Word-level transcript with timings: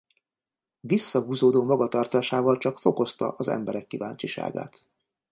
Visszahúzódó 0.79 1.63
magatartásával 1.63 2.57
csak 2.57 2.79
fokozta 2.79 3.29
az 3.37 3.47
emberek 3.47 3.87
kíváncsiságát. 3.87 4.87